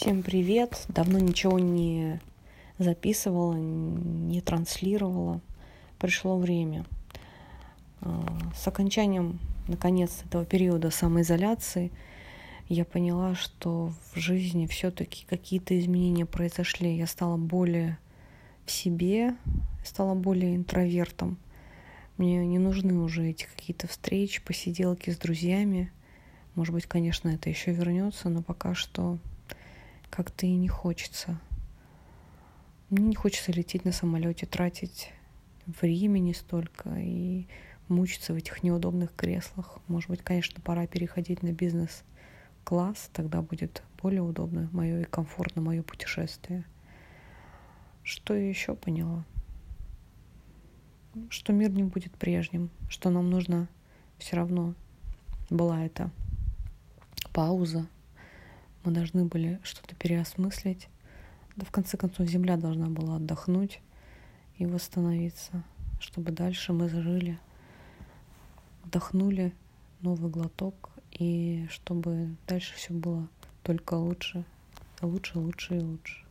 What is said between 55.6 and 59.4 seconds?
эта пауза, мы должны